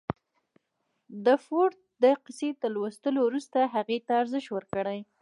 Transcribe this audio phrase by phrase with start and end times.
[1.25, 4.99] د فورډ د کيسې تر لوستو وروسته هغې ته ارزښت ورکړئ.